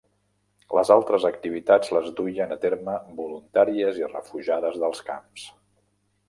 [0.77, 5.47] Les altres activitats les duien a terme voluntàries i refugiades dels camps.